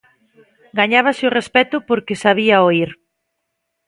Gañábase 0.79 1.23
o 1.29 1.35
respecto 1.39 1.77
porque 1.87 2.21
sabía 2.23 2.65
oír. 2.67 2.89